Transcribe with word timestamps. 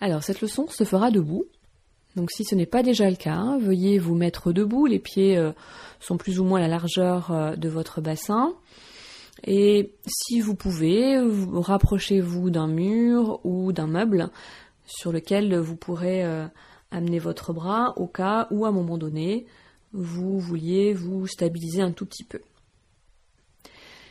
Alors, 0.00 0.22
cette 0.22 0.40
leçon 0.40 0.66
se 0.68 0.84
fera 0.84 1.10
debout. 1.10 1.44
Donc, 2.16 2.30
si 2.30 2.44
ce 2.44 2.54
n'est 2.54 2.66
pas 2.66 2.82
déjà 2.82 3.08
le 3.10 3.16
cas, 3.16 3.58
veuillez 3.60 3.98
vous 3.98 4.14
mettre 4.14 4.52
debout. 4.52 4.86
Les 4.86 4.98
pieds 4.98 5.36
euh, 5.36 5.52
sont 6.00 6.16
plus 6.16 6.40
ou 6.40 6.44
moins 6.44 6.60
la 6.60 6.68
largeur 6.68 7.30
euh, 7.30 7.56
de 7.56 7.68
votre 7.68 8.00
bassin. 8.00 8.54
Et 9.44 9.92
si 10.06 10.40
vous 10.40 10.54
pouvez, 10.54 11.18
rapprochez-vous 11.52 12.50
d'un 12.50 12.68
mur 12.68 13.40
ou 13.44 13.72
d'un 13.72 13.86
meuble 13.86 14.30
sur 14.86 15.12
lequel 15.12 15.58
vous 15.58 15.76
pourrez 15.76 16.24
euh, 16.24 16.46
amener 16.90 17.18
votre 17.18 17.52
bras 17.52 17.92
au 17.96 18.06
cas 18.06 18.46
où 18.50 18.64
à 18.64 18.68
un 18.68 18.72
moment 18.72 18.98
donné 18.98 19.46
vous 19.92 20.38
vouliez 20.38 20.92
vous 20.92 21.26
stabiliser 21.26 21.82
un 21.82 21.92
tout 21.92 22.06
petit 22.06 22.24
peu. 22.24 22.40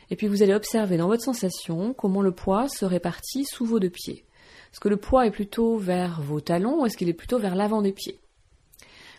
Et 0.09 0.15
puis 0.15 0.27
vous 0.27 0.43
allez 0.43 0.53
observer 0.53 0.97
dans 0.97 1.07
votre 1.07 1.23
sensation 1.23 1.93
comment 1.93 2.21
le 2.21 2.31
poids 2.31 2.67
se 2.67 2.85
répartit 2.85 3.45
sous 3.45 3.65
vos 3.65 3.79
deux 3.79 3.89
pieds. 3.89 4.24
Est-ce 4.75 4.81
que 4.81 4.89
le 4.89 4.97
poids 4.97 5.25
est 5.25 5.31
plutôt 5.31 5.77
vers 5.77 6.19
vos 6.19 6.41
talons 6.41 6.81
ou 6.81 6.85
est-ce 6.85 6.97
qu'il 6.97 7.07
est 7.07 7.13
plutôt 7.13 7.39
vers 7.39 7.55
l'avant 7.55 7.81
des 7.81 7.93
pieds? 7.93 8.19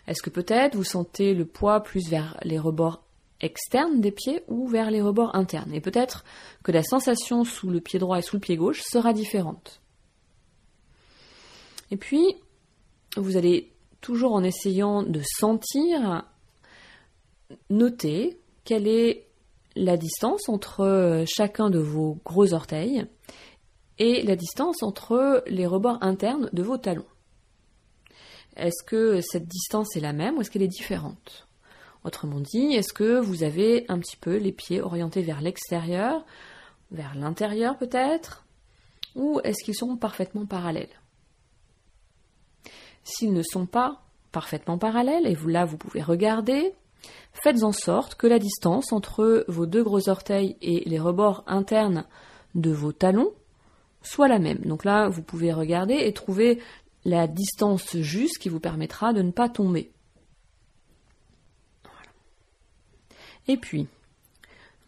Est-ce 0.05 0.21
que 0.21 0.29
peut-être 0.29 0.75
vous 0.75 0.83
sentez 0.83 1.33
le 1.33 1.45
poids 1.45 1.81
plus 1.81 2.07
vers 2.09 2.37
les 2.43 2.59
rebords 2.59 3.01
externes 3.41 3.99
des 3.99 4.11
pieds 4.11 4.43
ou 4.49 4.67
vers 4.67 4.91
les 4.91 5.01
rebords 5.01 5.35
internes? 5.35 5.73
Et 5.73 5.81
peut-être 5.81 6.25
que 6.61 6.71
la 6.71 6.83
sensation 6.83 7.43
sous 7.43 7.71
le 7.71 7.81
pied 7.81 7.97
droit 7.97 8.19
et 8.19 8.21
sous 8.21 8.35
le 8.35 8.39
pied 8.39 8.55
gauche 8.55 8.83
sera 8.83 9.13
différente? 9.13 9.81
Et 11.89 11.97
puis, 11.97 12.35
vous 13.15 13.35
allez 13.35 13.73
toujours 13.99 14.33
en 14.33 14.43
essayant 14.43 15.01
de 15.01 15.21
sentir, 15.39 16.23
noter 17.71 18.39
quelle 18.63 18.87
est 18.87 19.25
la 19.75 19.97
distance 19.97 20.49
entre 20.49 21.25
chacun 21.27 21.71
de 21.71 21.79
vos 21.79 22.19
gros 22.23 22.53
orteils 22.53 23.07
et 23.99 24.21
la 24.21 24.35
distance 24.35 24.83
entre 24.83 25.43
les 25.47 25.65
rebords 25.65 25.97
internes 26.01 26.49
de 26.53 26.63
vos 26.63 26.77
talons. 26.77 27.05
Est-ce 28.55 28.83
que 28.83 29.21
cette 29.21 29.47
distance 29.47 29.95
est 29.95 30.01
la 30.01 30.13
même 30.13 30.37
ou 30.37 30.41
est-ce 30.41 30.49
qu'elle 30.49 30.63
est 30.63 30.67
différente? 30.67 31.47
Autrement 32.03 32.39
dit, 32.39 32.73
est-ce 32.73 32.93
que 32.93 33.19
vous 33.19 33.43
avez 33.43 33.85
un 33.89 33.99
petit 33.99 34.17
peu 34.17 34.37
les 34.37 34.51
pieds 34.51 34.81
orientés 34.81 35.21
vers 35.21 35.41
l'extérieur, 35.41 36.25
vers 36.91 37.15
l'intérieur 37.15 37.77
peut-être, 37.77 38.45
ou 39.15 39.39
est-ce 39.43 39.63
qu'ils 39.63 39.75
sont 39.75 39.97
parfaitement 39.97 40.45
parallèles? 40.45 41.01
S'ils 43.03 43.33
ne 43.33 43.43
sont 43.43 43.65
pas 43.65 44.01
parfaitement 44.31 44.77
parallèles, 44.77 45.27
et 45.27 45.35
vous, 45.35 45.49
là 45.49 45.65
vous 45.65 45.77
pouvez 45.77 46.01
regarder, 46.01 46.73
faites 47.33 47.63
en 47.63 47.71
sorte 47.71 48.15
que 48.15 48.27
la 48.27 48.39
distance 48.39 48.91
entre 48.91 49.45
vos 49.47 49.65
deux 49.65 49.83
gros 49.83 50.09
orteils 50.09 50.55
et 50.61 50.87
les 50.87 50.99
rebords 50.99 51.43
internes 51.47 52.05
de 52.55 52.71
vos 52.71 52.91
talons 52.91 53.33
soit 54.07 54.27
la 54.27 54.39
même. 54.39 54.59
Donc 54.59 54.85
là, 54.85 55.09
vous 55.09 55.21
pouvez 55.21 55.53
regarder 55.53 55.95
et 55.95 56.13
trouver 56.13 56.59
la 57.05 57.27
distance 57.27 57.97
juste 57.97 58.37
qui 58.39 58.49
vous 58.49 58.59
permettra 58.59 59.13
de 59.13 59.21
ne 59.21 59.31
pas 59.31 59.49
tomber. 59.49 59.91
Et 63.47 63.57
puis, 63.57 63.87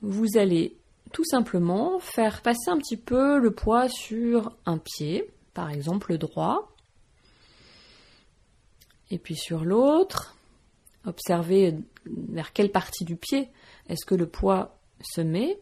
vous 0.01 0.37
allez 0.37 0.75
tout 1.11 1.23
simplement 1.23 1.99
faire 1.99 2.41
passer 2.41 2.69
un 2.69 2.77
petit 2.77 2.97
peu 2.97 3.39
le 3.39 3.51
poids 3.51 3.87
sur 3.89 4.55
un 4.65 4.77
pied, 4.77 5.29
par 5.53 5.69
exemple 5.69 6.11
le 6.11 6.17
droit, 6.17 6.69
et 9.11 9.17
puis 9.17 9.35
sur 9.35 9.65
l'autre, 9.65 10.35
observez 11.05 11.75
vers 12.05 12.53
quelle 12.53 12.71
partie 12.71 13.05
du 13.05 13.15
pied 13.15 13.49
est-ce 13.87 14.05
que 14.05 14.15
le 14.15 14.27
poids 14.27 14.77
se 15.01 15.21
met. 15.21 15.59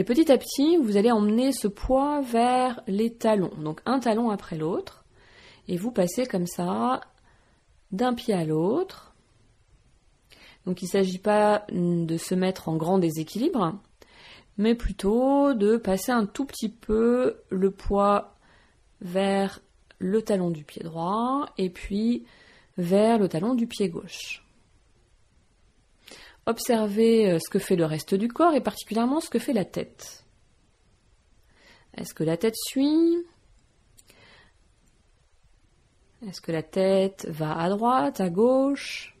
Et 0.00 0.04
petit 0.04 0.32
à 0.32 0.38
petit, 0.38 0.78
vous 0.78 0.96
allez 0.96 1.10
emmener 1.10 1.52
ce 1.52 1.68
poids 1.68 2.22
vers 2.22 2.80
les 2.86 3.12
talons, 3.12 3.52
donc 3.58 3.82
un 3.84 4.00
talon 4.00 4.30
après 4.30 4.56
l'autre, 4.56 5.04
et 5.68 5.76
vous 5.76 5.90
passez 5.92 6.24
comme 6.24 6.46
ça 6.46 7.02
d'un 7.92 8.14
pied 8.14 8.32
à 8.32 8.46
l'autre. 8.46 9.14
Donc 10.64 10.80
il 10.80 10.86
ne 10.86 10.90
s'agit 10.90 11.18
pas 11.18 11.66
de 11.70 12.16
se 12.16 12.34
mettre 12.34 12.70
en 12.70 12.76
grand 12.76 12.96
déséquilibre, 12.96 13.78
mais 14.56 14.74
plutôt 14.74 15.52
de 15.52 15.76
passer 15.76 16.12
un 16.12 16.24
tout 16.24 16.46
petit 16.46 16.70
peu 16.70 17.36
le 17.50 17.70
poids 17.70 18.38
vers 19.02 19.60
le 19.98 20.22
talon 20.22 20.48
du 20.48 20.64
pied 20.64 20.82
droit 20.82 21.50
et 21.58 21.68
puis 21.68 22.24
vers 22.78 23.18
le 23.18 23.28
talon 23.28 23.52
du 23.52 23.66
pied 23.66 23.90
gauche. 23.90 24.46
Observez 26.50 27.30
euh, 27.30 27.38
ce 27.38 27.48
que 27.48 27.60
fait 27.60 27.76
le 27.76 27.84
reste 27.84 28.12
du 28.12 28.26
corps 28.26 28.54
et 28.54 28.60
particulièrement 28.60 29.20
ce 29.20 29.30
que 29.30 29.38
fait 29.38 29.52
la 29.52 29.64
tête. 29.64 30.24
Est-ce 31.96 32.12
que 32.12 32.24
la 32.24 32.36
tête 32.36 32.56
suit? 32.56 33.24
Est-ce 36.26 36.40
que 36.40 36.50
la 36.50 36.64
tête 36.64 37.28
va 37.28 37.56
à 37.56 37.68
droite, 37.68 38.20
à 38.20 38.30
gauche? 38.30 39.16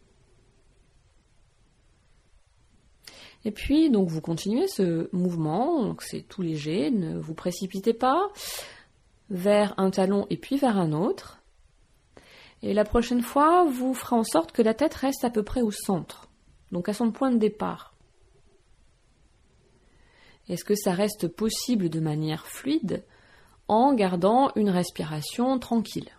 Et 3.44 3.52
puis, 3.52 3.90
donc, 3.90 4.08
vous 4.08 4.20
continuez 4.20 4.66
ce 4.66 5.08
mouvement, 5.14 5.84
donc 5.84 6.02
c'est 6.02 6.22
tout 6.22 6.42
léger, 6.42 6.90
ne 6.90 7.16
vous 7.16 7.34
précipitez 7.34 7.94
pas, 7.94 8.28
vers 9.30 9.72
un 9.78 9.90
talon 9.90 10.26
et 10.30 10.36
puis 10.36 10.56
vers 10.56 10.76
un 10.76 10.92
autre. 10.92 11.40
Et 12.62 12.74
la 12.74 12.84
prochaine 12.84 13.22
fois, 13.22 13.66
vous 13.66 13.94
ferez 13.94 14.16
en 14.16 14.24
sorte 14.24 14.50
que 14.50 14.62
la 14.62 14.74
tête 14.74 14.94
reste 14.94 15.24
à 15.24 15.30
peu 15.30 15.44
près 15.44 15.62
au 15.62 15.70
centre, 15.70 16.29
donc 16.72 16.88
à 16.88 16.94
son 16.94 17.10
point 17.10 17.30
de 17.30 17.38
départ. 17.38 17.94
Est-ce 20.48 20.64
que 20.64 20.74
ça 20.74 20.92
reste 20.92 21.28
possible 21.28 21.88
de 21.88 22.00
manière 22.00 22.46
fluide 22.46 23.04
en 23.68 23.94
gardant 23.94 24.50
une 24.56 24.70
respiration 24.70 25.58
tranquille? 25.58 26.10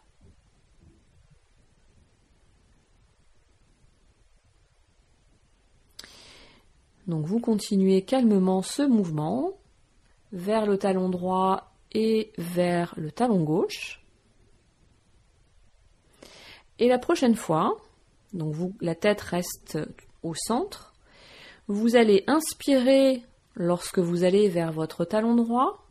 Donc 7.08 7.26
vous 7.26 7.40
continuez 7.40 8.04
calmement 8.04 8.62
ce 8.62 8.84
mouvement 8.84 9.58
vers 10.32 10.66
le 10.66 10.78
talon 10.78 11.10
droit 11.10 11.74
et 11.92 12.32
vers 12.38 12.94
le 12.96 13.12
talon 13.12 13.44
gauche. 13.44 14.02
Et 16.80 16.88
la 16.88 17.00
prochaine 17.00 17.36
fois, 17.36 17.78
donc 18.34 18.56
la 18.80 18.96
tête 18.96 19.20
reste 19.22 19.78
au 20.24 20.34
centre, 20.36 20.94
vous 21.68 21.96
allez 21.96 22.24
inspirer 22.28 23.24
lorsque 23.56 24.00
vous 24.00 24.24
allez 24.24 24.50
vers 24.50 24.72
votre 24.72 25.06
talon 25.06 25.36
droit 25.36 25.86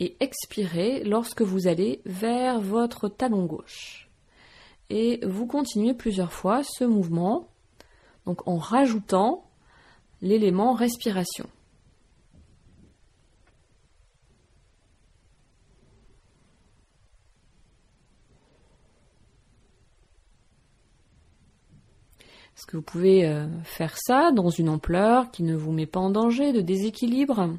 et 0.00 0.16
expirer 0.20 1.02
lorsque 1.04 1.42
vous 1.42 1.66
allez 1.66 2.00
vers 2.04 2.60
votre 2.60 3.08
talon 3.08 3.46
gauche. 3.46 4.08
Et 4.90 5.20
vous 5.26 5.46
continuez 5.46 5.94
plusieurs 5.94 6.32
fois 6.32 6.62
ce 6.62 6.84
mouvement, 6.84 7.48
donc 8.24 8.46
en 8.46 8.56
rajoutant 8.56 9.44
l'élément 10.22 10.74
respiration. 10.74 11.48
Est-ce 22.56 22.64
que 22.64 22.78
vous 22.78 22.82
pouvez 22.82 23.26
euh, 23.26 23.46
faire 23.64 23.98
ça 23.98 24.32
dans 24.32 24.48
une 24.48 24.70
ampleur 24.70 25.30
qui 25.30 25.42
ne 25.42 25.54
vous 25.54 25.72
met 25.72 25.84
pas 25.84 26.00
en 26.00 26.08
danger 26.08 26.54
de 26.54 26.62
déséquilibre? 26.62 27.50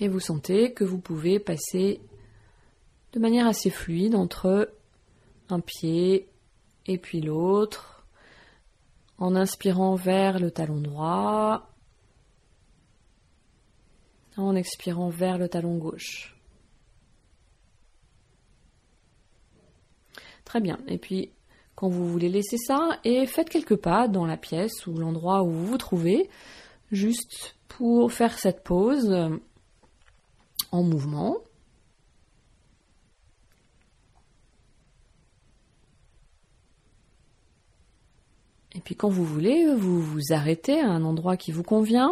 Et 0.00 0.08
vous 0.08 0.20
sentez 0.20 0.74
que 0.74 0.84
vous 0.84 0.98
pouvez 0.98 1.40
passer 1.40 2.00
de 3.14 3.20
manière 3.20 3.46
assez 3.46 3.70
fluide 3.70 4.14
entre 4.14 4.70
un 5.48 5.60
pied 5.60 6.28
et 6.84 6.98
puis 6.98 7.22
l'autre, 7.22 8.04
en 9.16 9.34
inspirant 9.34 9.94
vers 9.94 10.38
le 10.38 10.50
talon 10.50 10.80
droit, 10.80 11.70
en 14.36 14.54
expirant 14.54 15.08
vers 15.08 15.38
le 15.38 15.48
talon 15.48 15.78
gauche. 15.78 16.36
Très 20.44 20.60
bien. 20.60 20.78
Et 20.86 20.98
puis 20.98 21.32
quand 21.78 21.88
vous 21.88 22.08
voulez 22.08 22.28
laisser 22.28 22.56
ça 22.56 22.98
et 23.04 23.24
faites 23.26 23.50
quelques 23.50 23.76
pas 23.76 24.08
dans 24.08 24.26
la 24.26 24.36
pièce 24.36 24.88
ou 24.88 24.94
l'endroit 24.94 25.44
où 25.44 25.50
vous 25.50 25.66
vous 25.66 25.78
trouvez, 25.78 26.28
juste 26.90 27.54
pour 27.68 28.10
faire 28.10 28.36
cette 28.36 28.64
pause 28.64 29.14
en 30.72 30.82
mouvement. 30.82 31.36
Et 38.74 38.80
puis 38.80 38.96
quand 38.96 39.08
vous 39.08 39.24
voulez, 39.24 39.72
vous 39.72 40.02
vous 40.02 40.32
arrêtez 40.32 40.80
à 40.80 40.90
un 40.90 41.04
endroit 41.04 41.36
qui 41.36 41.52
vous 41.52 41.62
convient. 41.62 42.10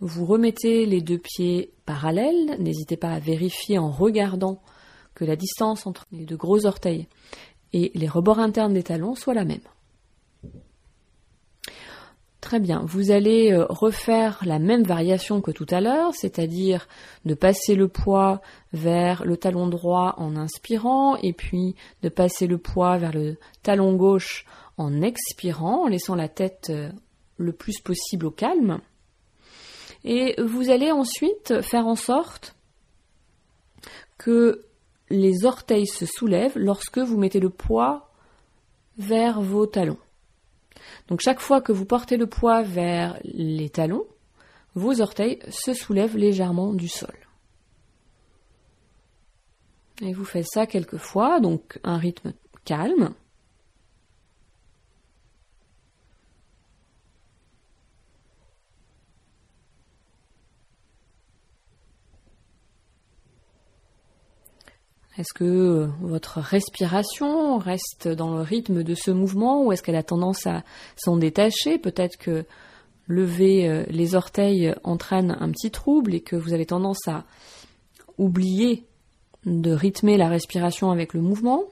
Vous 0.00 0.26
remettez 0.26 0.84
les 0.84 1.00
deux 1.00 1.18
pieds 1.18 1.72
parallèles. 1.86 2.58
N'hésitez 2.58 2.98
pas 2.98 3.12
à 3.12 3.20
vérifier 3.20 3.78
en 3.78 3.90
regardant 3.90 4.60
que 5.14 5.24
la 5.24 5.34
distance 5.34 5.86
entre 5.86 6.04
les 6.12 6.26
deux 6.26 6.36
gros 6.36 6.66
orteils 6.66 7.08
et 7.72 7.90
les 7.94 8.08
rebords 8.08 8.38
internes 8.38 8.74
des 8.74 8.82
talons 8.82 9.14
soient 9.14 9.34
la 9.34 9.44
même. 9.44 9.60
Très 12.46 12.60
bien, 12.60 12.84
vous 12.86 13.10
allez 13.10 13.52
euh, 13.52 13.66
refaire 13.68 14.40
la 14.46 14.60
même 14.60 14.84
variation 14.84 15.40
que 15.40 15.50
tout 15.50 15.66
à 15.68 15.80
l'heure, 15.80 16.14
c'est-à-dire 16.14 16.86
de 17.24 17.34
passer 17.34 17.74
le 17.74 17.88
poids 17.88 18.40
vers 18.72 19.24
le 19.24 19.36
talon 19.36 19.66
droit 19.66 20.14
en 20.18 20.36
inspirant 20.36 21.16
et 21.16 21.32
puis 21.32 21.74
de 22.02 22.08
passer 22.08 22.46
le 22.46 22.58
poids 22.58 22.98
vers 22.98 23.12
le 23.12 23.36
talon 23.64 23.96
gauche 23.96 24.46
en 24.76 25.02
expirant, 25.02 25.86
en 25.86 25.88
laissant 25.88 26.14
la 26.14 26.28
tête 26.28 26.68
euh, 26.70 26.88
le 27.36 27.52
plus 27.52 27.80
possible 27.80 28.26
au 28.26 28.30
calme. 28.30 28.78
Et 30.04 30.40
vous 30.40 30.70
allez 30.70 30.92
ensuite 30.92 31.62
faire 31.62 31.88
en 31.88 31.96
sorte 31.96 32.54
que 34.18 34.66
les 35.10 35.44
orteils 35.44 35.86
se 35.86 36.06
soulèvent 36.06 36.58
lorsque 36.58 36.98
vous 36.98 37.16
mettez 37.16 37.40
le 37.40 37.50
poids 37.50 38.10
vers 38.98 39.40
vos 39.40 39.66
talons. 39.66 39.98
Donc 41.08 41.20
chaque 41.20 41.40
fois 41.40 41.60
que 41.60 41.72
vous 41.72 41.84
portez 41.84 42.16
le 42.16 42.26
poids 42.26 42.62
vers 42.62 43.18
les 43.24 43.70
talons, 43.70 44.06
vos 44.74 45.00
orteils 45.00 45.38
se 45.48 45.74
soulèvent 45.74 46.16
légèrement 46.16 46.72
du 46.74 46.88
sol. 46.88 47.14
Et 50.02 50.12
vous 50.12 50.24
faites 50.24 50.46
ça 50.46 50.66
quelques 50.66 50.98
fois, 50.98 51.40
donc 51.40 51.78
un 51.82 51.96
rythme 51.96 52.32
calme. 52.64 53.14
Est-ce 65.18 65.32
que 65.32 65.88
votre 66.02 66.40
respiration 66.40 67.56
reste 67.56 68.06
dans 68.06 68.36
le 68.36 68.42
rythme 68.42 68.82
de 68.82 68.94
ce 68.94 69.10
mouvement 69.10 69.64
ou 69.64 69.72
est-ce 69.72 69.82
qu'elle 69.82 69.96
a 69.96 70.02
tendance 70.02 70.46
à 70.46 70.62
s'en 70.96 71.16
détacher? 71.16 71.78
Peut-être 71.78 72.18
que 72.18 72.44
lever 73.08 73.66
euh, 73.66 73.84
les 73.88 74.14
orteils 74.14 74.74
entraîne 74.84 75.34
un 75.40 75.50
petit 75.50 75.70
trouble 75.70 76.14
et 76.14 76.20
que 76.20 76.36
vous 76.36 76.52
avez 76.52 76.66
tendance 76.66 77.08
à 77.08 77.24
oublier 78.18 78.84
de 79.46 79.70
rythmer 79.70 80.18
la 80.18 80.28
respiration 80.28 80.90
avec 80.90 81.14
le 81.14 81.22
mouvement? 81.22 81.64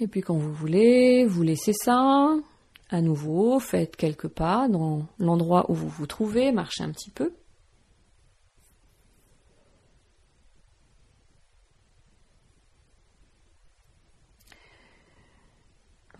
Et 0.00 0.08
puis 0.08 0.20
quand 0.20 0.36
vous 0.36 0.52
voulez, 0.52 1.24
vous 1.26 1.42
laissez 1.42 1.72
ça. 1.72 2.34
À 2.90 3.00
nouveau, 3.00 3.60
faites 3.60 3.94
quelques 3.94 4.28
pas 4.28 4.68
dans 4.68 5.06
l'endroit 5.20 5.70
où 5.70 5.74
vous 5.74 5.88
vous 5.88 6.06
trouvez, 6.06 6.50
marchez 6.50 6.82
un 6.82 6.90
petit 6.90 7.10
peu. 7.10 7.32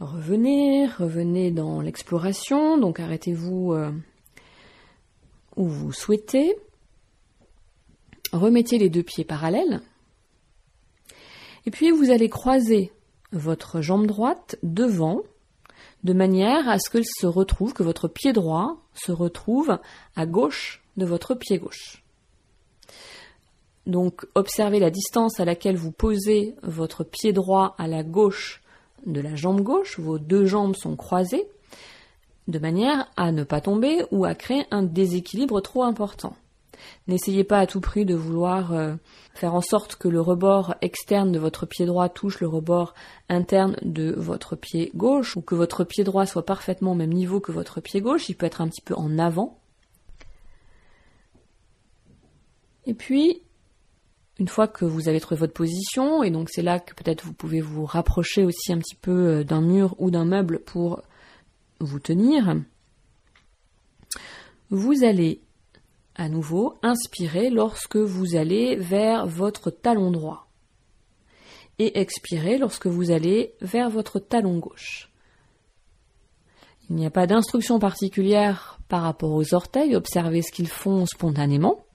Revenez, 0.01 0.87
revenez 0.87 1.51
dans 1.51 1.81
l'exploration, 1.81 2.77
donc 2.77 3.01
arrêtez-vous 3.01 3.73
euh, 3.73 3.91
où 5.57 5.67
vous 5.67 5.93
souhaitez. 5.93 6.55
Remettez 8.33 8.77
les 8.77 8.91
deux 8.91 9.03
pieds 9.03 9.25
parallèles. 9.25 9.81
Et 11.65 11.71
puis 11.71 11.91
vous 11.91 12.11
allez 12.11 12.29
croiser 12.29 12.93
votre 13.33 13.81
jambe 13.81 14.07
droite 14.07 14.57
devant, 14.63 15.23
de 16.05 16.13
manière 16.13 16.69
à 16.69 16.79
ce 16.79 17.03
se 17.03 17.27
retrouve, 17.27 17.73
que 17.73 17.83
votre 17.83 18.07
pied 18.07 18.35
droit 18.35 18.77
se 18.95 19.13
retrouve 19.13 19.79
à 20.15 20.27
gauche 20.27 20.83
de 20.99 21.07
votre 21.07 21.35
pied 21.35 21.59
gauche. 21.59 22.05
Donc 23.87 24.27
observez 24.35 24.79
la 24.79 24.91
distance 24.91 25.41
à 25.41 25.47
laquelle 25.47 25.77
vous 25.77 25.93
posez 25.93 26.55
votre 26.63 27.03
pied 27.03 27.33
droit 27.33 27.75
à 27.79 27.87
la 27.87 28.03
gauche 28.03 28.63
de 29.07 29.21
la 29.21 29.35
jambe 29.35 29.63
gauche, 29.63 29.99
vos 29.99 30.19
deux 30.19 30.47
jambes 30.47 30.77
sont 30.77 30.97
croisées, 30.97 31.47
de 32.49 32.59
manière 32.59 33.11
à 33.17 33.33
ne 33.33 33.45
pas 33.45 33.61
tomber 33.61 34.05
ou 34.11 34.25
à 34.25 34.35
créer 34.35 34.65
un 34.71 34.83
déséquilibre 34.83 35.61
trop 35.61 35.85
important. 35.85 36.37
N'essayez 37.09 37.45
pas 37.45 37.59
à 37.59 37.67
tout 37.67 37.81
prix 37.81 38.05
de 38.05 38.15
vouloir 38.15 38.73
euh, 38.73 38.95
faire 39.35 39.55
en 39.55 39.61
sorte 39.61 39.97
que 39.97 40.09
le 40.09 40.21
rebord 40.21 40.75
externe 40.83 41.33
de 41.33 41.39
votre 41.39 41.67
pied 41.67 41.87
droit 41.87 42.09
touche 42.09 42.41
le 42.41 42.49
rebord 42.49 42.95
interne 43.29 43.77
de 43.83 44.13
votre 44.17 44.57
pied 44.57 44.91
gauche 44.95 45.37
ou 45.37 45.41
que 45.41 45.55
votre 45.55 45.85
pied 45.85 46.05
droit 46.05 46.27
soit 46.27 46.45
parfaitement 46.45 46.93
au 46.93 46.97
même 46.97 47.13
niveau 47.13 47.41
que 47.41 47.53
votre 47.53 47.81
pied 47.81 48.01
gauche. 48.01 48.29
Il 48.29 48.35
peut 48.35 48.47
être 48.47 48.61
un 48.61 48.69
petit 48.69 48.83
peu 48.83 48.95
en 48.95 49.19
avant. 49.19 49.59
Et 52.87 52.95
puis, 52.95 53.43
une 54.39 54.49
fois 54.49 54.69
que 54.69 54.85
vous 54.85 55.09
avez 55.09 55.21
trouvé 55.21 55.39
votre 55.39 55.53
position, 55.53 56.23
et 56.23 56.31
donc 56.31 56.49
c'est 56.51 56.63
là 56.63 56.79
que 56.79 56.95
peut-être 56.95 57.25
vous 57.25 57.33
pouvez 57.33 57.61
vous 57.61 57.85
rapprocher 57.85 58.45
aussi 58.45 58.73
un 58.73 58.79
petit 58.79 58.95
peu 58.95 59.11
euh, 59.11 59.45
d'un 59.45 59.63
mur 59.63 59.95
ou 59.99 60.11
d'un 60.11 60.25
meuble 60.25 60.59
pour 60.59 61.03
vous 61.81 61.99
tenir, 61.99 62.57
vous 64.71 65.05
allez 65.05 65.41
à 66.15 66.29
nouveau 66.29 66.75
inspirer 66.83 67.51
lorsque 67.51 67.97
vous 67.97 68.37
allez 68.37 68.77
vers 68.77 69.27
votre 69.27 69.71
talon 69.71 70.11
droit 70.11 70.49
et 71.79 72.01
expirer 72.01 72.59
lorsque 72.59 72.87
vous 72.87 73.11
allez 73.11 73.55
vers 73.61 73.91
votre 73.91 74.19
talon 74.19 74.59
gauche. 74.59 75.11
Il 76.89 76.97
n'y 76.97 77.07
a 77.07 77.11
pas 77.11 77.27
d'instruction 77.27 77.79
particulière 77.79 78.79
par 78.89 79.03
rapport 79.03 79.33
aux 79.33 79.55
orteils, 79.55 79.97
observez 79.97 80.43
ce 80.43 80.53
qu'ils 80.53 80.69
font 80.69 81.05
spontanément. 81.05 81.86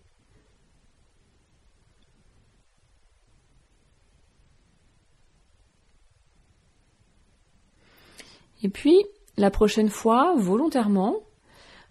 Et 8.63 8.69
puis, 8.69 9.03
la 9.37 9.51
prochaine 9.51 9.89
fois, 9.89 10.35
volontairement, 10.37 11.17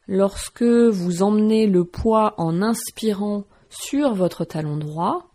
lorsque 0.06 0.62
vous 0.62 1.22
emmenez 1.22 1.67
le 1.67 1.84
poids 1.84 2.34
en 2.38 2.62
inspirant 2.62 3.44
sur 3.69 4.14
votre 4.14 4.44
talon 4.44 4.76
droit, 4.76 5.31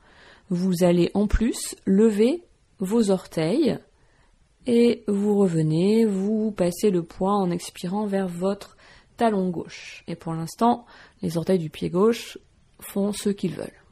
vous 0.49 0.83
allez 0.83 1.11
en 1.13 1.27
plus 1.27 1.75
lever 1.85 2.43
vos 2.79 3.09
orteils 3.09 3.79
et 4.67 5.03
vous 5.07 5.37
revenez, 5.37 6.05
vous 6.05 6.51
passez 6.51 6.89
le 6.89 7.03
poids 7.03 7.33
en 7.33 7.51
expirant 7.51 8.05
vers 8.05 8.27
votre 8.27 8.77
talon 9.17 9.49
gauche. 9.49 10.03
Et 10.07 10.15
pour 10.15 10.33
l'instant, 10.33 10.85
les 11.21 11.37
orteils 11.37 11.59
du 11.59 11.69
pied 11.69 11.89
gauche 11.89 12.37
font 12.79 13.11
ce 13.13 13.29
qu'ils 13.29 13.55
veulent. 13.55 13.84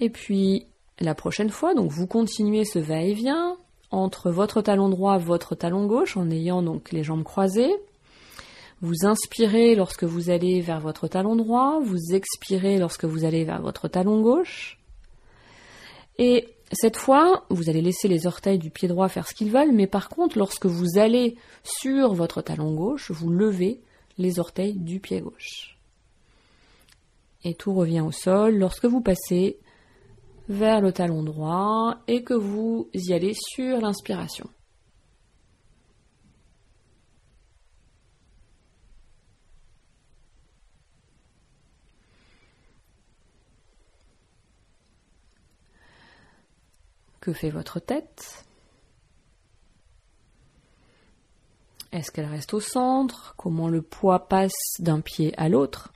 Et 0.00 0.10
puis 0.10 0.66
la 1.00 1.14
prochaine 1.14 1.50
fois, 1.50 1.74
donc 1.74 1.90
vous 1.90 2.06
continuez 2.06 2.64
ce 2.64 2.78
va-et-vient 2.78 3.56
entre 3.90 4.30
votre 4.30 4.62
talon 4.62 4.88
droit 4.88 5.16
et 5.16 5.22
votre 5.22 5.54
talon 5.54 5.86
gauche 5.86 6.16
en 6.16 6.30
ayant 6.30 6.62
donc 6.62 6.92
les 6.92 7.04
jambes 7.04 7.24
croisées. 7.24 7.74
Vous 8.82 9.06
inspirez 9.06 9.74
lorsque 9.74 10.04
vous 10.04 10.28
allez 10.28 10.60
vers 10.60 10.80
votre 10.80 11.08
talon 11.08 11.36
droit, 11.36 11.80
vous 11.82 12.14
expirez 12.14 12.78
lorsque 12.78 13.04
vous 13.04 13.24
allez 13.24 13.44
vers 13.44 13.62
votre 13.62 13.88
talon 13.88 14.20
gauche. 14.20 14.78
Et 16.18 16.48
cette 16.72 16.96
fois, 16.96 17.44
vous 17.48 17.70
allez 17.70 17.80
laisser 17.80 18.08
les 18.08 18.26
orteils 18.26 18.58
du 18.58 18.70
pied 18.70 18.88
droit 18.88 19.08
faire 19.08 19.28
ce 19.28 19.34
qu'ils 19.34 19.50
veulent, 19.50 19.72
mais 19.72 19.86
par 19.86 20.08
contre, 20.08 20.38
lorsque 20.38 20.66
vous 20.66 20.98
allez 20.98 21.36
sur 21.62 22.12
votre 22.12 22.42
talon 22.42 22.74
gauche, 22.74 23.10
vous 23.10 23.30
levez 23.30 23.80
les 24.18 24.38
orteils 24.38 24.74
du 24.74 24.98
pied 25.00 25.20
gauche. 25.20 25.78
Et 27.44 27.54
tout 27.54 27.72
revient 27.72 28.00
au 28.00 28.12
sol 28.12 28.56
lorsque 28.56 28.86
vous 28.86 29.00
passez 29.00 29.58
vers 30.48 30.80
le 30.80 30.92
talon 30.92 31.22
droit 31.22 31.98
et 32.06 32.22
que 32.22 32.34
vous 32.34 32.88
y 32.94 33.12
allez 33.12 33.34
sur 33.34 33.80
l'inspiration. 33.80 34.48
Que 47.20 47.32
fait 47.32 47.50
votre 47.50 47.80
tête? 47.80 48.44
Est-ce 51.90 52.12
qu'elle 52.12 52.26
reste 52.26 52.54
au 52.54 52.60
centre? 52.60 53.34
Comment 53.36 53.68
le 53.68 53.82
poids 53.82 54.28
passe 54.28 54.52
d'un 54.78 55.00
pied 55.00 55.34
à 55.36 55.48
l'autre? 55.48 55.92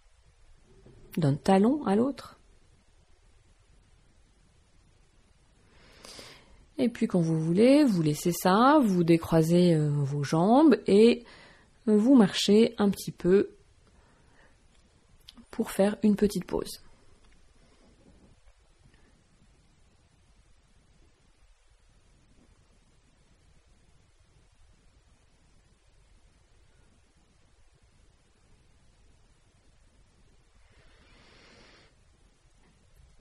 D'un 1.17 1.37
talon 1.37 1.85
à 1.87 1.95
l'autre? 1.95 2.40
Et 6.81 6.89
puis 6.89 7.07
quand 7.07 7.21
vous 7.21 7.39
voulez, 7.39 7.85
vous 7.85 8.01
laissez 8.01 8.33
ça, 8.33 8.81
vous 8.83 9.05
décroisez 9.05 9.75
euh, 9.75 9.91
vos 9.91 10.25
jambes 10.25 10.79
et 10.87 11.25
euh, 11.89 11.97
vous 11.97 12.15
marchez 12.15 12.75
un 12.79 12.89
petit 12.89 13.13
peu 13.13 13.51
pour 15.51 15.71
faire 15.71 15.99
une 16.03 16.17
petite 16.17 16.47
pause. 16.47 16.81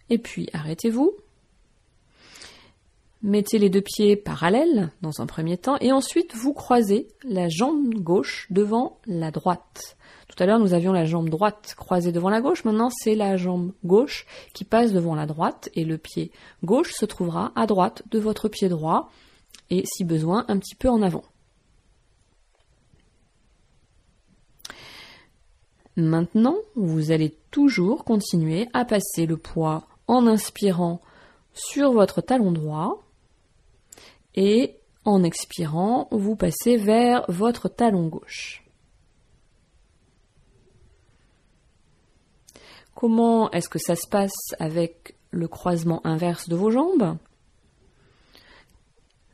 Et 0.10 0.18
puis 0.18 0.50
arrêtez-vous, 0.54 1.14
Mettez 3.22 3.60
les 3.60 3.70
deux 3.70 3.82
pieds 3.82 4.16
parallèles 4.16 4.92
dans 5.02 5.20
un 5.20 5.26
premier 5.26 5.58
temps 5.58 5.78
et 5.82 5.92
ensuite 5.92 6.34
vous 6.36 6.54
croisez 6.54 7.10
la 7.26 7.50
jambe 7.50 7.94
gauche 7.96 8.48
devant 8.50 8.98
la 9.06 9.30
droite. 9.30 9.98
Tout 10.30 10.42
à 10.42 10.46
l'heure 10.46 10.60
nous 10.60 10.74
avions 10.74 10.94
la 10.94 11.04
jambe 11.04 11.30
droite 11.30 11.76
croisée 11.76 12.14
devant 12.14 12.30
la 12.30 12.40
gauche, 12.40 12.64
maintenant 12.64 12.90
c'est 12.90 13.16
la 13.16 13.36
jambe 13.36 13.74
gauche 13.84 14.26
qui 14.54 14.64
passe 14.64 14.94
devant 14.94 15.16
la 15.16 15.26
droite 15.26 15.70
et 15.76 15.84
le 15.84 15.98
pied 15.98 16.32
gauche 16.64 16.94
se 16.94 17.04
trouvera 17.06 17.52
à 17.58 17.66
droite 17.66 18.04
de 18.10 18.20
votre 18.20 18.48
pied 18.48 18.70
droit 18.70 19.12
et 19.70 19.84
si 19.86 20.06
besoin 20.06 20.46
un 20.48 20.58
petit 20.58 20.76
peu 20.76 20.88
en 20.88 21.02
avant. 21.02 21.26
Maintenant, 25.98 26.56
vous 26.76 27.12
allez 27.12 27.36
toujours 27.52 28.06
continuer 28.06 28.70
à 28.72 28.86
passer 28.86 29.26
le 29.26 29.36
poids 29.36 29.84
en 30.08 30.26
inspirant 30.26 31.02
sur 31.54 31.92
votre 31.92 32.22
talon 32.22 32.54
droit 32.54 33.04
et 34.40 34.78
en 35.04 35.22
expirant, 35.24 36.08
vous 36.12 36.38
passez 36.38 36.78
vers 36.78 37.30
votre 37.30 37.68
talon 37.68 38.08
gauche. 38.08 38.64
Comment 42.96 43.52
est-ce 43.52 43.68
que 43.68 43.80
ça 43.80 43.98
se 43.98 44.08
passe 44.08 44.56
avec 44.58 45.16
le 45.32 45.50
croisement 45.50 46.00
inverse 46.08 46.48
de 46.48 46.56
vos 46.56 46.72
jambes? 46.72 47.18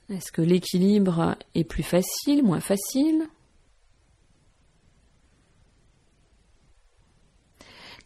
Est-ce 0.09 0.31
que 0.31 0.41
l'équilibre 0.41 1.35
est 1.53 1.63
plus 1.65 1.83
facile, 1.83 2.43
moins 2.43 2.59
facile? 2.59 3.27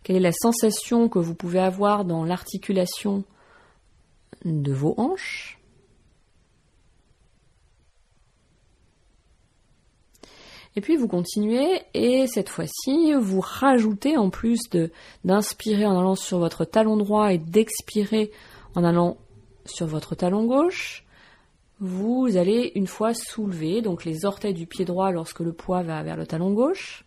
Quelle 0.03 0.17
est 0.17 0.19
la 0.19 0.33
sensation 0.33 1.07
que 1.07 1.19
vous 1.19 1.35
pouvez 1.35 1.59
avoir 1.59 2.03
dans 2.03 2.25
l'articulation 2.25 3.23
de 4.43 4.73
vos 4.73 4.95
hanches? 4.97 5.58
Et 10.79 10.81
puis 10.81 10.95
vous 10.95 11.09
continuez 11.09 11.81
et 11.93 12.25
cette 12.27 12.47
fois-ci 12.47 13.11
vous 13.19 13.41
rajoutez 13.41 14.15
en 14.15 14.29
plus 14.29 14.61
d'inspirer 15.25 15.85
en 15.85 15.99
allant 15.99 16.15
sur 16.15 16.39
votre 16.39 16.63
talon 16.63 16.95
droit 16.95 17.33
et 17.33 17.37
d'expirer 17.37 18.31
en 18.75 18.85
allant 18.85 19.17
sur 19.65 19.87
votre 19.87 20.15
talon 20.15 20.45
gauche, 20.45 21.03
vous 21.81 22.37
allez 22.37 22.71
une 22.75 22.87
fois 22.87 23.13
soulever 23.13 23.81
donc 23.81 24.05
les 24.05 24.23
orteils 24.23 24.53
du 24.53 24.67
pied 24.67 24.85
droit 24.85 25.11
lorsque 25.11 25.41
le 25.41 25.51
poids 25.51 25.83
va 25.83 26.01
vers 26.01 26.15
le 26.15 26.25
talon 26.25 26.53
gauche. 26.53 27.03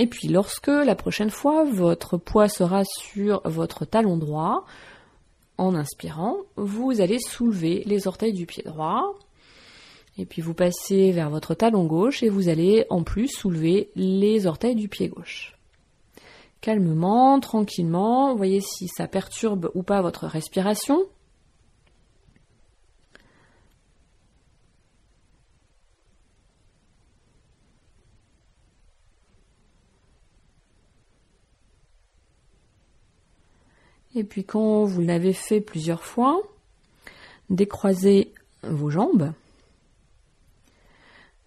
Et 0.00 0.06
puis 0.06 0.28
lorsque 0.28 0.68
la 0.68 0.94
prochaine 0.94 1.28
fois 1.28 1.62
votre 1.62 2.16
poids 2.16 2.48
sera 2.48 2.84
sur 2.84 3.42
votre 3.44 3.84
talon 3.84 4.16
droit, 4.16 4.64
en 5.58 5.74
inspirant, 5.74 6.38
vous 6.56 7.02
allez 7.02 7.18
soulever 7.18 7.82
les 7.84 8.08
orteils 8.08 8.32
du 8.32 8.46
pied 8.46 8.62
droit. 8.62 9.14
Et 10.16 10.24
puis 10.24 10.40
vous 10.40 10.54
passez 10.54 11.12
vers 11.12 11.28
votre 11.28 11.52
talon 11.52 11.84
gauche 11.84 12.22
et 12.22 12.30
vous 12.30 12.48
allez 12.48 12.86
en 12.88 13.02
plus 13.02 13.28
soulever 13.28 13.90
les 13.94 14.46
orteils 14.46 14.74
du 14.74 14.88
pied 14.88 15.08
gauche. 15.08 15.58
Calmement, 16.62 17.38
tranquillement, 17.38 18.34
voyez 18.34 18.62
si 18.62 18.88
ça 18.88 19.06
perturbe 19.06 19.70
ou 19.74 19.82
pas 19.82 20.00
votre 20.00 20.26
respiration. 20.26 21.04
Et 34.20 34.24
puis 34.24 34.44
quand 34.44 34.84
vous 34.84 35.00
l'avez 35.00 35.32
fait 35.32 35.62
plusieurs 35.62 36.04
fois, 36.04 36.42
décroisez 37.48 38.34
vos 38.62 38.90
jambes. 38.90 39.32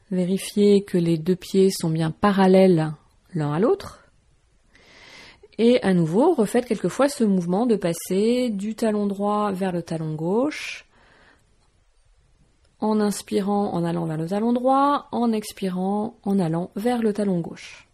Vérifiez 0.10 0.84
que 0.84 0.98
les 0.98 1.20
deux 1.20 1.36
pieds 1.36 1.70
sont 1.70 1.92
bien 1.92 2.10
parallèles 2.10 2.94
l'un 3.36 3.54
à 3.54 3.60
l'autre. 3.60 4.08
Et 5.60 5.84
à 5.84 5.94
nouveau, 5.94 6.34
refaites 6.34 6.66
quelquefois 6.66 7.10
ce 7.10 7.24
mouvement 7.24 7.68
de 7.68 7.76
passer 7.76 8.50
du 8.50 8.74
talon 8.74 9.06
droit 9.06 9.52
vers 9.52 9.72
le 9.72 9.84
talon 9.84 10.16
gauche, 10.16 10.88
en 12.80 13.00
inspirant 13.00 13.72
en 13.72 13.84
allant 13.84 14.08
vers 14.08 14.18
le 14.18 14.28
talon 14.28 14.52
droit, 14.52 15.10
en 15.12 15.32
expirant 15.32 16.18
en 16.24 16.40
allant 16.40 16.72
vers 16.76 17.04
le 17.04 17.14
talon 17.14 17.40
gauche. 17.40 17.88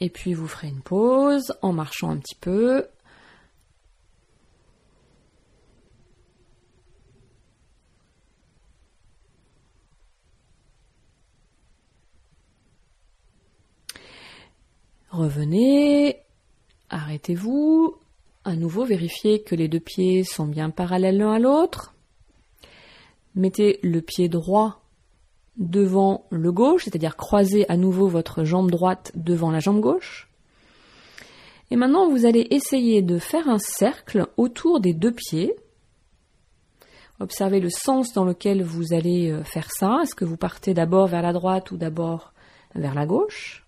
Et 0.00 0.10
puis 0.10 0.32
vous 0.34 0.46
ferez 0.46 0.68
une 0.68 0.82
pause 0.82 1.54
en 1.62 1.72
marchant 1.72 2.10
un 2.10 2.18
petit 2.18 2.36
peu. 2.36 2.86
Revenez, 15.10 16.20
arrêtez-vous, 16.90 17.96
à 18.44 18.54
nouveau 18.54 18.84
vérifiez 18.84 19.42
que 19.42 19.54
les 19.54 19.66
deux 19.66 19.80
pieds 19.80 20.22
sont 20.22 20.46
bien 20.46 20.70
parallèles 20.70 21.18
l'un 21.18 21.32
à 21.32 21.38
l'autre. 21.38 21.94
Mettez 23.34 23.80
le 23.82 24.00
pied 24.00 24.28
droit 24.28 24.87
devant 25.58 26.24
le 26.30 26.52
gauche, 26.52 26.84
c'est-à-dire 26.84 27.16
croisez 27.16 27.68
à 27.68 27.76
nouveau 27.76 28.08
votre 28.08 28.44
jambe 28.44 28.70
droite 28.70 29.12
devant 29.14 29.50
la 29.50 29.58
jambe 29.58 29.80
gauche. 29.80 30.28
Et 31.70 31.76
maintenant, 31.76 32.08
vous 32.08 32.24
allez 32.24 32.46
essayer 32.50 33.02
de 33.02 33.18
faire 33.18 33.48
un 33.48 33.58
cercle 33.58 34.26
autour 34.36 34.80
des 34.80 34.94
deux 34.94 35.12
pieds. 35.12 35.54
Observez 37.20 37.60
le 37.60 37.68
sens 37.68 38.12
dans 38.12 38.24
lequel 38.24 38.62
vous 38.62 38.94
allez 38.94 39.30
euh, 39.30 39.42
faire 39.44 39.70
ça. 39.70 39.98
Est-ce 40.02 40.14
que 40.14 40.24
vous 40.24 40.36
partez 40.36 40.72
d'abord 40.72 41.08
vers 41.08 41.22
la 41.22 41.32
droite 41.32 41.70
ou 41.72 41.76
d'abord 41.76 42.32
vers 42.74 42.94
la 42.94 43.06
gauche? 43.06 43.64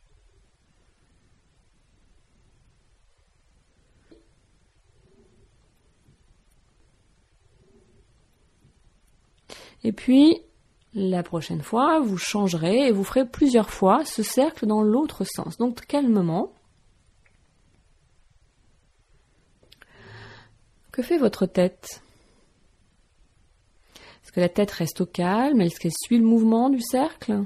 Et 9.83 9.93
puis, 9.93 10.43
la 10.95 11.23
prochaine 11.23 11.63
fois, 11.63 12.01
vous 12.01 12.19
changerez 12.19 12.89
et 12.89 12.93
vous 12.93 13.05
ferez 13.05 13.25
plusieurs 13.25 13.71
fois 13.71 14.05
ce 14.05 14.23
cercle 14.23 14.67
dans 14.67 14.83
l'autre 14.83 15.25
sens. 15.25 15.57
Donc 15.57 15.87
calmement. 15.87 16.53
Que 20.93 21.03
fait 21.03 21.19
votre 21.19 21.47
tête? 21.47 22.03
Est-ce 24.23 24.33
que 24.33 24.41
la 24.41 24.49
tête 24.49 24.71
reste 24.73 25.01
au 25.01 25.07
calme? 25.07 25.61
Est-ce 25.61 25.79
qu'elle 25.79 25.93
suit 25.93 26.19
le 26.19 26.25
mouvement 26.25 26.71
du 26.71 26.81
cercle? 26.81 27.45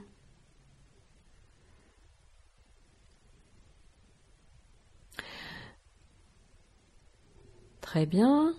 Très 7.81 8.07
bien. 8.07 8.55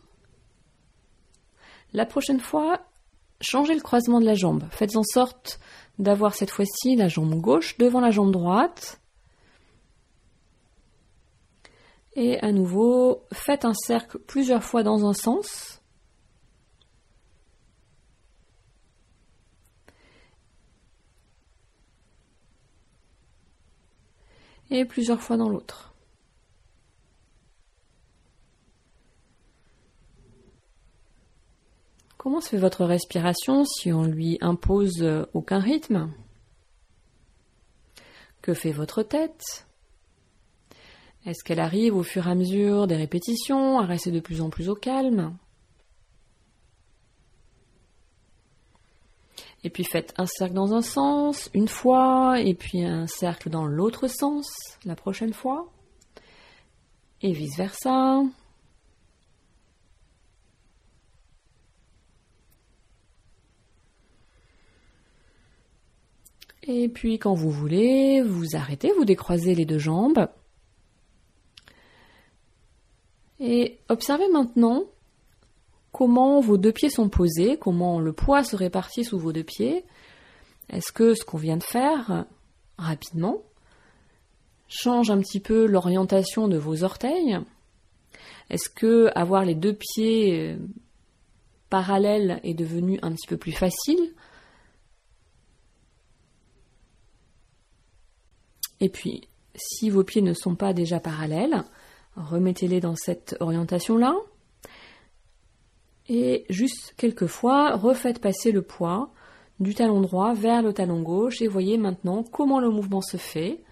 La 1.93 2.05
prochaine 2.05 2.39
fois, 2.39 2.85
changez 3.41 3.75
le 3.75 3.81
croisement 3.81 4.19
de 4.19 4.25
la 4.25 4.35
jambe. 4.35 4.63
Faites 4.71 4.95
en 4.95 5.03
sorte 5.03 5.59
d'avoir 5.99 6.35
cette 6.35 6.51
fois-ci 6.51 6.95
la 6.95 7.07
jambe 7.07 7.35
gauche 7.35 7.77
devant 7.77 7.99
la 7.99 8.11
jambe 8.11 8.31
droite. 8.31 8.99
Et 12.15 12.39
à 12.39 12.51
nouveau, 12.51 13.23
faites 13.33 13.65
un 13.65 13.73
cercle 13.73 14.19
plusieurs 14.19 14.63
fois 14.63 14.83
dans 14.83 15.05
un 15.05 15.13
sens. 15.13 15.81
Et 24.69 24.85
plusieurs 24.85 25.21
fois 25.21 25.37
dans 25.37 25.49
l'autre. 25.49 25.94
Comment 32.25 32.41
se 32.41 32.49
fait 32.49 32.57
votre 32.57 32.85
respiration 32.85 33.65
si 33.65 33.93
on 33.93 34.03
lui 34.03 34.39
impose 34.41 35.03
euh, 35.03 35.27
aucun 35.35 35.59
rythme? 35.59 36.11
Que 38.41 38.55
fait 38.55 38.71
votre 38.71 39.03
tête? 39.03 39.67
Est-ce 41.27 41.43
qu'elle 41.43 41.59
arrive 41.59 41.95
au 41.95 42.01
fur 42.01 42.27
et 42.27 42.31
à 42.31 42.33
mesure 42.33 42.87
des 42.87 42.95
répétitions 42.95 43.77
à 43.77 43.85
rester 43.85 44.09
de 44.09 44.19
plus 44.19 44.41
en 44.41 44.49
plus 44.49 44.69
au 44.69 44.73
calme? 44.73 45.37
Et 49.63 49.69
puis 49.69 49.83
faites 49.83 50.15
un 50.17 50.25
cercle 50.25 50.55
dans 50.55 50.73
un 50.73 50.81
sens 50.81 51.51
une 51.53 51.67
fois, 51.67 52.39
et 52.41 52.55
puis 52.55 52.83
un 52.83 53.05
cercle 53.05 53.51
dans 53.51 53.67
l'autre 53.67 54.07
sens 54.07 54.47
la 54.83 54.95
prochaine 54.95 55.33
fois, 55.33 55.71
et 57.21 57.33
vice-versa. 57.33 58.23
Et 66.67 66.89
puis 66.89 67.19
quand 67.19 67.33
vous 67.33 67.51
voulez, 67.51 68.21
vous 68.21 68.55
arrêtez, 68.55 68.91
vous 68.97 69.05
décroisez 69.05 69.53
les 69.53 69.65
deux 69.65 69.77
jambes. 69.77 70.27
Et 73.39 73.79
observez 73.89 74.27
maintenant 74.29 74.85
comment 75.91 76.39
vos 76.41 76.57
deux 76.57 76.71
pieds 76.71 76.89
sont 76.89 77.09
posés, 77.09 77.57
comment 77.57 77.99
le 77.99 78.13
poids 78.13 78.43
se 78.43 78.55
répartit 78.55 79.03
sous 79.03 79.19
vos 79.19 79.31
deux 79.31 79.43
pieds. 79.43 79.85
Est-ce 80.69 80.91
que 80.91 81.13
ce 81.13 81.23
qu'on 81.23 81.37
vient 81.37 81.57
de 81.57 81.63
faire 81.63 82.25
rapidement 82.77 83.41
change 84.67 85.11
un 85.11 85.19
petit 85.19 85.39
peu 85.39 85.67
l'orientation 85.67 86.47
de 86.47 86.57
vos 86.57 86.83
orteils? 86.83 87.37
Est-ce 88.49 88.69
que 88.69 89.09
avoir 89.15 89.45
les 89.45 89.55
deux 89.55 89.73
pieds 89.73 90.39
euh, 90.39 90.57
parallèles 91.69 92.39
est 92.43 92.53
devenu 92.53 92.99
un 93.01 93.11
petit 93.11 93.27
peu 93.27 93.37
plus 93.37 93.51
facile? 93.51 94.13
Et 98.85 98.89
puis, 98.89 99.27
si 99.55 99.89
vos 99.89 100.03
pieds 100.03 100.21
ne 100.21 100.35
sont 100.35 100.53
pas 100.53 100.71
déjà 100.71 100.99
parallèles, 100.99 101.63
remettez-les 102.15 102.79
dans 102.79 102.95
cette 102.95 103.35
orientation-là. 103.39 104.15
Et 106.07 106.45
juste 106.51 106.93
quelques 106.97 107.25
fois, 107.25 107.77
refaites 107.77 108.21
passer 108.21 108.51
le 108.51 108.61
poids 108.61 109.11
du 109.59 109.73
talon 109.73 110.01
droit 110.01 110.35
vers 110.35 110.61
le 110.61 110.71
talon 110.71 111.01
gauche 111.01 111.41
et 111.41 111.47
voyez 111.47 111.79
maintenant 111.79 112.21
comment 112.21 112.59
le 112.59 112.69
mouvement 112.69 113.01
se 113.01 113.17
fait, 113.17 113.63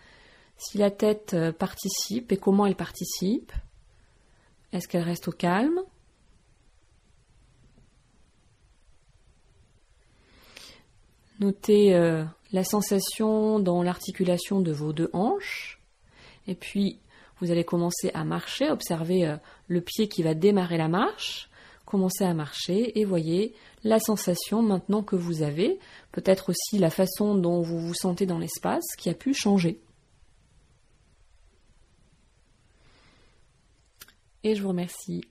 si 0.58 0.80
la 0.80 0.90
tête 0.90 1.36
euh, 1.36 1.52
participe 1.52 2.32
et 2.32 2.38
comment 2.38 2.66
elle 2.66 2.76
participe. 2.76 3.52
Est-ce 4.72 4.88
qu'elle 4.88 5.04
reste 5.04 5.28
au 5.28 5.32
calme? 5.32 5.80
Notez 11.40 11.94
euh, 11.94 12.24
la 12.54 12.64
sensation 12.64 13.60
dans 13.60 13.84
l'articulation 13.84 14.62
de 14.62 14.72
vos 14.72 14.94
deux 14.94 15.10
hanches. 15.12 15.82
Et 16.48 16.56
puis, 16.56 17.00
vous 17.42 17.52
allez 17.52 17.66
commencer 17.66 18.12
à 18.14 18.24
marcher, 18.24 18.70
observez 18.70 19.28
euh, 19.28 19.36
le 19.68 19.82
pied 19.82 20.08
qui 20.08 20.24
va 20.24 20.36
démarrer 20.36 20.78
la 20.78 20.88
marche, 20.88 21.50
commencez 21.86 22.24
à 22.24 22.34
marcher 22.34 22.98
et 23.00 23.06
voyez 23.06 23.54
la 23.84 24.00
sensation 24.00 24.62
maintenant 24.62 25.04
que 25.04 25.16
vous 25.16 25.42
avez, 25.42 25.80
peut-être 26.12 26.52
aussi 26.52 26.78
la 26.78 26.90
façon 26.90 27.36
dont 27.36 27.62
vous 27.62 27.80
vous 27.80 27.94
sentez 27.96 28.26
dans 28.26 28.40
l'espace 28.40 28.86
qui 28.98 29.10
a 29.10 29.14
pu 29.14 29.34
changer. 29.34 29.82
Et 34.44 34.56
je 34.56 34.62
vous 34.62 34.70
remercie 34.70 35.24